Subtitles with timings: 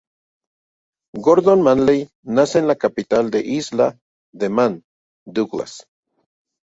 [1.25, 3.99] Gordon Manley nace en la capital de isla
[4.33, 4.83] de Man:
[5.27, 5.85] Douglas.